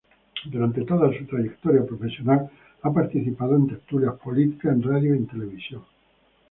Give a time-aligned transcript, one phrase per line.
[0.45, 2.49] Durante toda su trayectoria profesional
[2.81, 5.83] ha participado en tertulias políticas en radio y televisión.